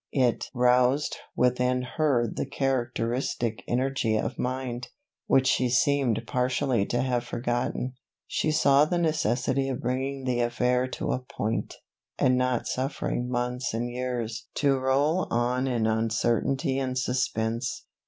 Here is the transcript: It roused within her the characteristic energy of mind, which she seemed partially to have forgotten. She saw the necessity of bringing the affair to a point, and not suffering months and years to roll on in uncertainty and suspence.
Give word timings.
It 0.13 0.49
roused 0.55 1.17
within 1.35 1.83
her 1.83 2.25
the 2.27 2.47
characteristic 2.47 3.63
energy 3.67 4.17
of 4.17 4.39
mind, 4.39 4.87
which 5.27 5.45
she 5.45 5.69
seemed 5.69 6.23
partially 6.25 6.87
to 6.87 7.03
have 7.03 7.23
forgotten. 7.23 7.93
She 8.25 8.49
saw 8.51 8.85
the 8.85 8.97
necessity 8.97 9.69
of 9.69 9.79
bringing 9.81 10.23
the 10.23 10.39
affair 10.39 10.87
to 10.87 11.11
a 11.11 11.19
point, 11.19 11.75
and 12.17 12.35
not 12.35 12.65
suffering 12.65 13.29
months 13.29 13.75
and 13.75 13.91
years 13.91 14.47
to 14.55 14.79
roll 14.79 15.27
on 15.29 15.67
in 15.67 15.85
uncertainty 15.85 16.79
and 16.79 16.97
suspence. 16.97 17.85